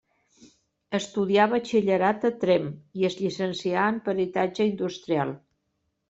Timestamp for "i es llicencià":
3.01-3.83